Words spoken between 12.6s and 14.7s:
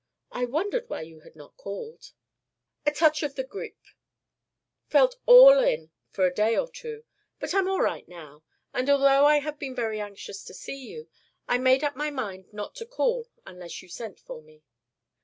to call unless you sent for me."